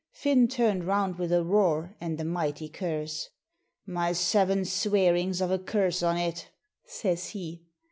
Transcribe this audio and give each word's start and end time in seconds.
Finn 0.13 0.47
turned 0.47 0.85
round 0.85 1.17
with 1.19 1.31
a 1.31 1.43
roar 1.43 1.95
and 2.01 2.19
a 2.19 2.25
mighty 2.25 2.67
curse: 2.67 3.29
'My 3.85 4.13
seven 4.13 4.65
swearings 4.65 5.41
of 5.41 5.51
a 5.51 5.59
curse 5.59 6.01
on 6.01 6.17
it!' 6.17 6.49
says 6.83 7.27
he. 7.27 7.67